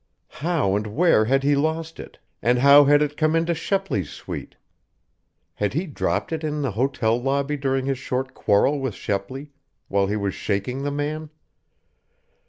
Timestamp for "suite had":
4.09-5.73